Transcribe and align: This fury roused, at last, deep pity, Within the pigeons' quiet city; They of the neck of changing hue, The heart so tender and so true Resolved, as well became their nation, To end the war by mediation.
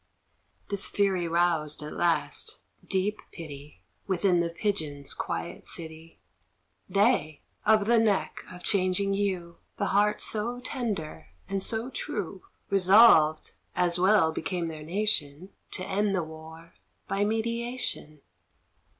This 0.69 0.89
fury 0.89 1.27
roused, 1.27 1.83
at 1.83 1.93
last, 1.93 2.57
deep 2.83 3.19
pity, 3.31 3.83
Within 4.07 4.39
the 4.39 4.49
pigeons' 4.49 5.13
quiet 5.13 5.63
city; 5.63 6.19
They 6.89 7.43
of 7.67 7.85
the 7.85 7.99
neck 7.99 8.41
of 8.51 8.63
changing 8.63 9.13
hue, 9.13 9.57
The 9.77 9.89
heart 9.93 10.19
so 10.19 10.59
tender 10.59 11.27
and 11.47 11.61
so 11.61 11.91
true 11.91 12.41
Resolved, 12.71 13.51
as 13.75 13.99
well 13.99 14.31
became 14.31 14.65
their 14.69 14.81
nation, 14.81 15.49
To 15.73 15.85
end 15.87 16.15
the 16.15 16.23
war 16.23 16.73
by 17.07 17.23
mediation. 17.23 18.21